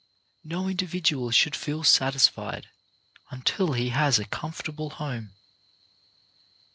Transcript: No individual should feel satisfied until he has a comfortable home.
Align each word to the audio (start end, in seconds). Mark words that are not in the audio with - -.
No 0.43 0.67
individual 0.67 1.29
should 1.29 1.55
feel 1.55 1.83
satisfied 1.83 2.69
until 3.29 3.73
he 3.73 3.89
has 3.89 4.17
a 4.17 4.25
comfortable 4.25 4.89
home. 4.89 5.33